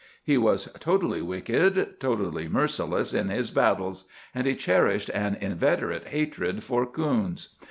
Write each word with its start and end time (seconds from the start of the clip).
He 0.23 0.35
was 0.35 0.67
totally 0.79 1.21
wicked, 1.21 1.99
totally 1.99 2.47
merciless 2.49 3.13
in 3.13 3.29
his 3.29 3.51
battles, 3.51 4.05
and 4.33 4.47
he 4.47 4.55
cherished 4.55 5.09
an 5.09 5.35
inveterate 5.39 6.07
hatred 6.07 6.63
for 6.63 6.87
coons. 6.87 7.49